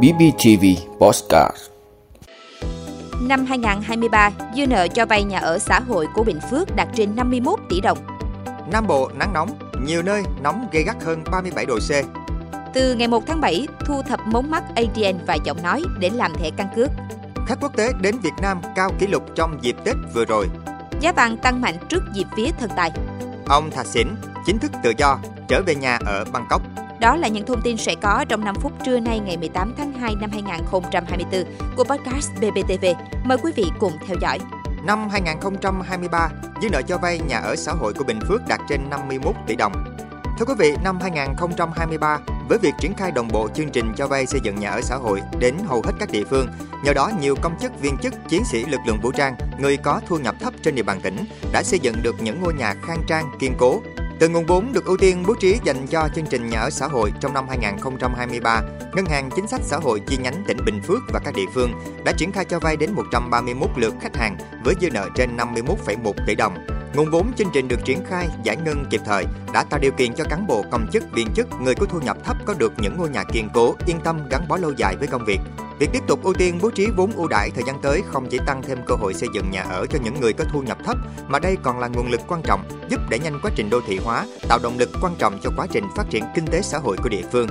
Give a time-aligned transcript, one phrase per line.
[0.00, 0.64] BBTV
[1.00, 1.56] Postcard
[3.20, 7.16] Năm 2023, dư nợ cho vay nhà ở xã hội của Bình Phước đạt trên
[7.16, 7.98] 51 tỷ đồng.
[8.72, 9.50] Nam Bộ nắng nóng,
[9.86, 11.90] nhiều nơi nóng gây gắt hơn 37 độ C.
[12.74, 16.32] Từ ngày 1 tháng 7, thu thập mống mắt ADN và giọng nói để làm
[16.34, 16.90] thẻ căn cước.
[17.46, 20.46] Khách quốc tế đến Việt Nam cao kỷ lục trong dịp Tết vừa rồi.
[21.00, 22.90] Giá vàng tăng mạnh trước dịp vía thần tài.
[23.46, 24.06] Ông Thạc Xỉn
[24.46, 25.18] chính thức tự do
[25.48, 26.62] trở về nhà ở Bangkok.
[27.02, 29.92] Đó là những thông tin sẽ có trong 5 phút trưa nay ngày 18 tháng
[29.92, 31.44] 2 năm 2024
[31.76, 32.84] của podcast BBTV.
[33.24, 34.38] Mời quý vị cùng theo dõi.
[34.86, 36.28] Năm 2023,
[36.62, 39.56] dư nợ cho vay nhà ở xã hội của Bình Phước đạt trên 51 tỷ
[39.56, 39.72] đồng.
[40.38, 42.18] Thưa quý vị, năm 2023,
[42.48, 44.96] với việc triển khai đồng bộ chương trình cho vay xây dựng nhà ở xã
[44.96, 46.46] hội đến hầu hết các địa phương,
[46.84, 50.00] nhờ đó nhiều công chức, viên chức, chiến sĩ lực lượng vũ trang, người có
[50.06, 51.16] thu nhập thấp trên địa bàn tỉnh
[51.52, 53.82] đã xây dựng được những ngôi nhà khang trang, kiên cố,
[54.22, 56.86] từ nguồn vốn được ưu tiên bố trí dành cho chương trình nhà ở xã
[56.86, 58.62] hội trong năm 2023,
[58.94, 61.72] Ngân hàng Chính sách Xã hội chi nhánh tỉnh Bình Phước và các địa phương
[62.04, 66.12] đã triển khai cho vay đến 131 lượt khách hàng với dư nợ trên 51,1
[66.26, 66.54] tỷ đồng.
[66.94, 70.14] Nguồn vốn chương trình được triển khai giải ngân kịp thời đã tạo điều kiện
[70.14, 72.96] cho cán bộ công chức, viên chức, người có thu nhập thấp có được những
[72.96, 75.38] ngôi nhà kiên cố, yên tâm gắn bó lâu dài với công việc.
[75.78, 78.38] Việc tiếp tục ưu tiên bố trí vốn ưu đãi thời gian tới không chỉ
[78.46, 80.96] tăng thêm cơ hội xây dựng nhà ở cho những người có thu nhập thấp,
[81.28, 83.98] mà đây còn là nguồn lực quan trọng giúp đẩy nhanh quá trình đô thị
[84.04, 86.96] hóa, tạo động lực quan trọng cho quá trình phát triển kinh tế xã hội
[87.02, 87.48] của địa phương.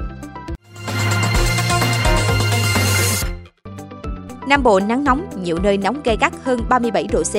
[4.48, 7.36] Nam Bộ nắng nóng, nhiều nơi nóng gay gắt hơn 37 độ C.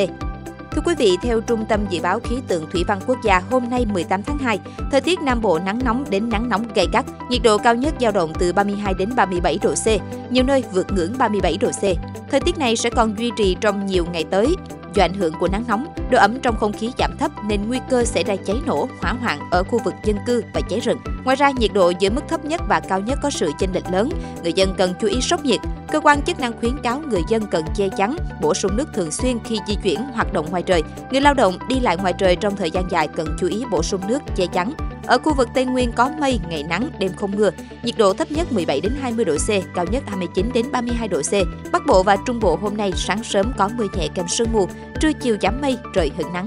[0.75, 3.71] Thưa quý vị, theo Trung tâm Dự báo Khí tượng Thủy văn Quốc gia hôm
[3.71, 7.05] nay 18 tháng 2, thời tiết Nam Bộ nắng nóng đến nắng nóng gay gắt,
[7.31, 9.87] nhiệt độ cao nhất dao động từ 32 đến 37 độ C,
[10.33, 11.83] nhiều nơi vượt ngưỡng 37 độ C.
[12.31, 14.57] Thời tiết này sẽ còn duy trì trong nhiều ngày tới.
[14.95, 17.79] Do ảnh hưởng của nắng nóng, độ ẩm trong không khí giảm thấp nên nguy
[17.91, 20.99] cơ xảy ra cháy nổ, hỏa hoạn ở khu vực dân cư và cháy rừng.
[21.25, 23.91] Ngoài ra, nhiệt độ giữa mức thấp nhất và cao nhất có sự chênh lệch
[23.93, 24.09] lớn,
[24.43, 25.61] người dân cần chú ý sốc nhiệt.
[25.93, 29.11] Cơ quan chức năng khuyến cáo người dân cần che chắn, bổ sung nước thường
[29.11, 30.83] xuyên khi di chuyển hoạt động ngoài trời.
[31.11, 33.83] Người lao động đi lại ngoài trời trong thời gian dài cần chú ý bổ
[33.83, 34.73] sung nước che chắn.
[35.07, 37.51] Ở khu vực Tây Nguyên có mây, ngày nắng, đêm không mưa.
[37.83, 41.21] Nhiệt độ thấp nhất 17 đến 20 độ C, cao nhất 29 đến 32 độ
[41.23, 41.33] C.
[41.73, 44.69] Bắc Bộ và Trung Bộ hôm nay sáng sớm có mưa nhẹ kèm sương mù,
[45.01, 46.47] trưa chiều giảm mây, trời hưởng nắng.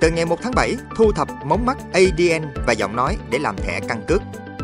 [0.00, 3.56] Từ ngày 1 tháng 7, thu thập mống mắt ADN và giọng nói để làm
[3.56, 4.22] thẻ căn cước.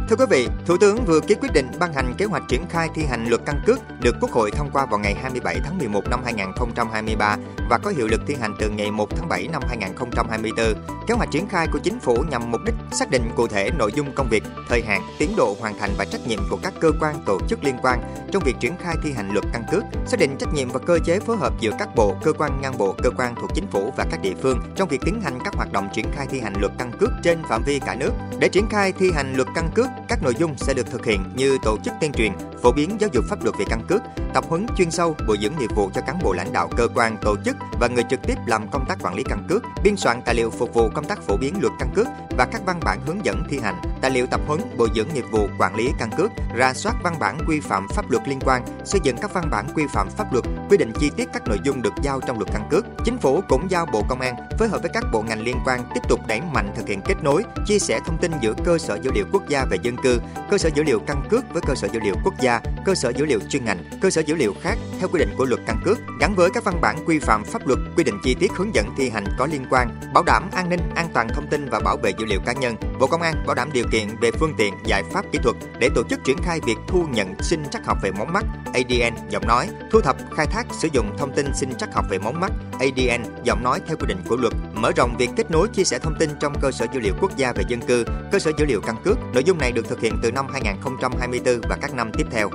[0.08, 2.88] Thưa quý vị, Thủ tướng vừa ký quyết định ban hành kế hoạch triển khai
[2.94, 6.02] thi hành luật căn cước được Quốc hội thông qua vào ngày 27 tháng 11
[6.10, 7.36] năm 2023
[7.70, 10.74] và có hiệu lực thi hành từ ngày 1 tháng 7 năm 2024.
[11.06, 13.92] Kế hoạch triển khai của chính phủ nhằm mục đích xác định cụ thể nội
[13.94, 16.90] dung công việc, thời hạn, tiến độ hoàn thành và trách nhiệm của các cơ
[17.00, 18.00] quan tổ chức liên quan
[18.32, 20.98] trong việc triển khai thi hành luật căn cước, xác định trách nhiệm và cơ
[21.04, 23.92] chế phối hợp giữa các bộ, cơ quan ngang bộ, cơ quan thuộc chính phủ
[23.96, 26.54] và các địa phương trong việc tiến hành các hoạt động triển khai thi hành
[26.60, 28.10] luật căn cước trên phạm vi cả nước.
[28.38, 31.20] Để triển khai thi hành luật căn cước, các nội dung sẽ được thực hiện
[31.34, 32.32] như tổ chức tuyên truyền,
[32.62, 34.02] phổ biến giáo dục pháp luật về căn cước,
[34.34, 37.16] tập huấn chuyên sâu, bồi dưỡng nghiệp vụ cho cán bộ lãnh đạo cơ quan,
[37.22, 40.22] tổ chức và người trực tiếp làm công tác quản lý căn cước, biên soạn
[40.24, 42.06] tài liệu phục vụ công tác phổ biến luật căn cước
[42.38, 45.24] và các văn bản hướng dẫn thi hành, tài liệu tập huấn, bồi dưỡng nghiệp
[45.30, 48.64] vụ quản lý căn cước, ra soát văn bản quy phạm pháp luật liên quan,
[48.84, 51.58] xây dựng các văn bản quy phạm pháp luật, quy định chi tiết các nội
[51.64, 52.84] dung được giao trong luật căn cước.
[53.04, 55.80] Chính phủ cũng giao Bộ Công an phối hợp với các bộ ngành liên quan
[55.94, 58.98] tiếp tục đẩy mạnh thực hiện kết nối, chia sẻ thông tin giữa cơ sở
[59.02, 60.18] dữ liệu quốc gia về dân cư,
[60.50, 63.10] cơ sở dữ liệu căn cước với cơ sở dữ liệu quốc gia, cơ sở
[63.10, 65.80] dữ liệu chuyên ngành, cơ sở dữ liệu khác theo quy định của luật căn
[65.84, 68.74] cước, gắn với các văn bản quy phạm pháp luật, quy định chi tiết hướng
[68.74, 71.80] dẫn thi hành có liên quan, bảo đảm an ninh, an toàn thông tin và
[71.80, 72.74] bảo vệ dữ liệu cá nhân.
[73.00, 75.88] Bộ Công an bảo đảm điều kiện về phương tiện, giải pháp kỹ thuật để
[75.94, 79.46] tổ chức triển khai việc thu nhận sinh trắc học về mống mắt ADN giọng
[79.46, 82.52] nói, thu thập, khai thác, sử dụng thông tin sinh trắc học về mống mắt
[82.72, 85.98] ADN giọng nói theo quy định của luật, mở rộng việc kết nối chia sẻ
[85.98, 88.64] thông tin trong cơ sở dữ liệu quốc gia về dân cư, cơ sở dữ
[88.64, 89.18] liệu căn cước.
[89.34, 92.50] Nội dung này được thực hiện từ năm 2024 và các năm tiếp theo.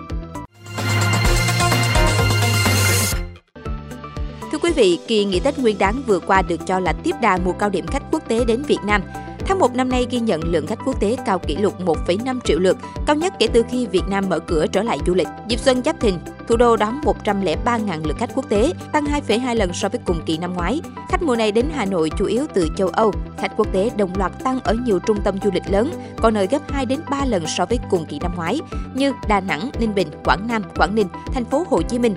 [4.69, 7.51] Quý vị, kỳ nghỉ Tết Nguyên đán vừa qua được cho là tiếp đà mùa
[7.51, 9.01] cao điểm khách quốc tế đến Việt Nam.
[9.45, 12.59] Tháng 1 năm nay ghi nhận lượng khách quốc tế cao kỷ lục 1,5 triệu
[12.59, 15.27] lượt, cao nhất kể từ khi Việt Nam mở cửa trở lại du lịch.
[15.47, 16.15] Dịp xuân Giáp Thìn,
[16.47, 20.37] thủ đô đón 103.000 lượt khách quốc tế, tăng 2,2 lần so với cùng kỳ
[20.37, 20.81] năm ngoái.
[21.09, 23.11] Khách mùa này đến Hà Nội chủ yếu từ châu Âu.
[23.37, 26.47] Khách quốc tế đồng loạt tăng ở nhiều trung tâm du lịch lớn, có nơi
[26.47, 28.59] gấp 2 đến 3 lần so với cùng kỳ năm ngoái,
[28.93, 32.15] như Đà Nẵng, Ninh Bình, Quảng Nam, Quảng Ninh, thành phố Hồ Chí Minh.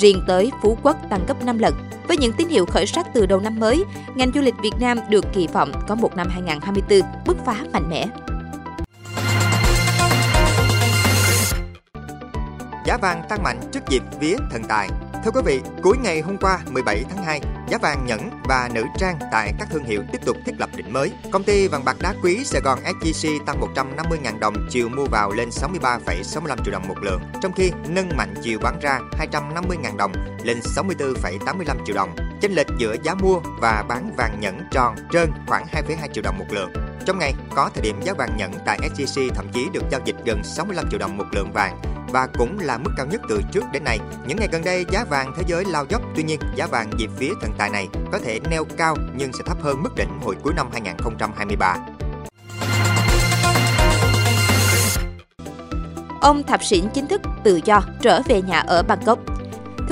[0.00, 1.74] Riêng tới Phú Quốc tăng gấp 5 lần.
[2.08, 4.98] Với những tín hiệu khởi sắc từ đầu năm mới, ngành du lịch Việt Nam
[5.08, 8.06] được kỳ vọng có một năm 2024 bứt phá mạnh mẽ.
[12.86, 14.88] Giá vàng tăng mạnh trước dịp vía thần tài.
[15.24, 18.84] Thưa quý vị, cuối ngày hôm qua 17 tháng 2, giá vàng nhẫn và nữ
[18.98, 21.12] trang tại các thương hiệu tiếp tục thiết lập đỉnh mới.
[21.32, 25.32] Công ty vàng bạc đá quý Sài Gòn SJC tăng 150.000 đồng chiều mua vào
[25.32, 29.00] lên 63,65 triệu đồng một lượng, trong khi nâng mạnh chiều bán ra
[29.32, 30.12] 250.000 đồng
[30.42, 32.16] lên 64,85 triệu đồng.
[32.40, 36.38] Chênh lệch giữa giá mua và bán vàng nhẫn tròn trơn khoảng 2,2 triệu đồng
[36.38, 36.72] một lượng.
[37.06, 40.16] Trong ngày, có thời điểm giá vàng nhẫn tại SJC thậm chí được giao dịch
[40.24, 43.64] gần 65 triệu đồng một lượng vàng và cũng là mức cao nhất từ trước
[43.72, 43.98] đến nay.
[44.26, 47.10] Những ngày gần đây, giá vàng thế giới lao dốc, tuy nhiên giá vàng dịp
[47.16, 50.36] phía thần tài này có thể neo cao nhưng sẽ thấp hơn mức đỉnh hồi
[50.42, 51.76] cuối năm 2023.
[56.20, 59.33] Ông Thạp sĩ chính thức tự do trở về nhà ở Bangkok.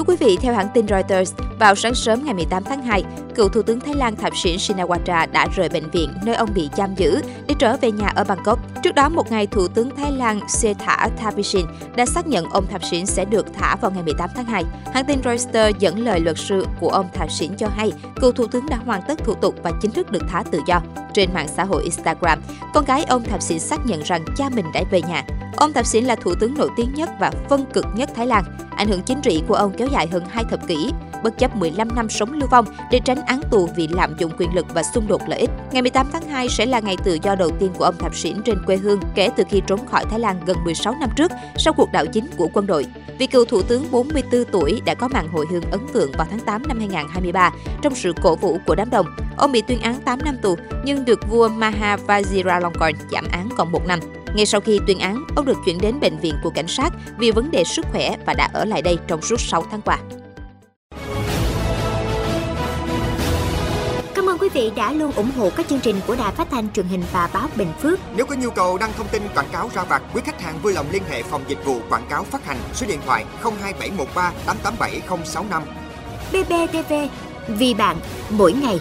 [0.03, 3.05] Thưa quý vị, theo hãng tin Reuters, vào sáng sớm ngày 18 tháng 2,
[3.35, 6.69] cựu Thủ tướng Thái Lan Thạc Sỉn Shinawatra đã rời bệnh viện nơi ông bị
[6.77, 8.59] giam giữ để trở về nhà ở Bangkok.
[8.83, 11.67] Trước đó, một ngày, Thủ tướng Thái Lan Sethar Thavisin
[11.97, 14.65] đã xác nhận ông Thạc Sỉn sẽ được thả vào ngày 18 tháng 2.
[14.93, 18.47] Hãng tin Reuters dẫn lời luật sư của ông Thạc Sỉn cho hay, cựu Thủ
[18.47, 20.83] tướng đã hoàn tất thủ tục và chính thức được thả tự do.
[21.15, 22.43] Trên mạng xã hội Instagram,
[22.75, 25.25] con gái ông Thạc Sỉn xác nhận rằng cha mình đã về nhà.
[25.57, 28.45] Ông Thạc Sỉn là thủ tướng nổi tiếng nhất và phân cực nhất Thái Lan.
[28.77, 30.91] Ảnh hưởng chính trị của ông kéo dài hơn hai thập kỷ,
[31.23, 34.55] bất chấp 15 năm sống lưu vong để tránh án tù vì lạm dụng quyền
[34.55, 35.51] lực và xung đột lợi ích.
[35.73, 38.43] Ngày 18 tháng 2 sẽ là ngày tự do đầu tiên của ông Thạc Sỉn
[38.43, 41.73] trên quê hương kể từ khi trốn khỏi Thái Lan gần 16 năm trước sau
[41.73, 42.87] cuộc đảo chính của quân đội.
[43.19, 46.41] Vị cựu thủ tướng 44 tuổi đã có màn hồi hương ấn tượng vào tháng
[46.41, 47.51] 8 năm 2023
[47.83, 49.07] trong sự cổ vũ của đám đông.
[49.37, 53.73] Ông bị tuyên án 8 năm tù nhưng được vua Maha Vajiralongkorn giảm án còn
[53.73, 54.01] một năm.
[54.35, 57.31] Ngay sau khi tuyên án, ông được chuyển đến bệnh viện của cảnh sát vì
[57.31, 59.99] vấn đề sức khỏe và đã ở lại đây trong suốt 6 tháng qua.
[64.15, 66.73] Cảm ơn quý vị đã luôn ủng hộ các chương trình của Đài Phát thanh
[66.73, 67.99] truyền hình và báo Bình Phước.
[68.17, 70.73] Nếu có nhu cầu đăng thông tin quảng cáo ra vặt, quý khách hàng vui
[70.73, 75.63] lòng liên hệ phòng dịch vụ quảng cáo phát hành số điện thoại 02713 887065.
[76.33, 76.93] BBTV,
[77.49, 77.97] vì bạn,
[78.31, 78.81] mỗi ngày.